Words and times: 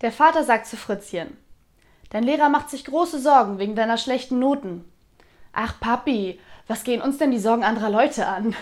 Der 0.00 0.12
Vater 0.12 0.44
sagt 0.44 0.66
zu 0.66 0.76
Fritzchen: 0.76 1.36
Dein 2.10 2.24
Lehrer 2.24 2.48
macht 2.48 2.70
sich 2.70 2.84
große 2.84 3.20
Sorgen 3.20 3.58
wegen 3.58 3.76
deiner 3.76 3.98
schlechten 3.98 4.38
Noten. 4.38 4.84
Ach, 5.52 5.78
Papi, 5.80 6.40
was 6.66 6.84
gehen 6.84 7.02
uns 7.02 7.18
denn 7.18 7.30
die 7.30 7.38
Sorgen 7.38 7.64
anderer 7.64 7.90
Leute 7.90 8.26
an? 8.26 8.54